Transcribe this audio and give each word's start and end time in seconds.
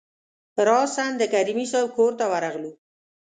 راسآ 0.67 1.05
د 1.19 1.23
کریمي 1.33 1.65
صیب 1.73 1.87
کورته 1.97 2.25
ورغلو. 2.31 2.71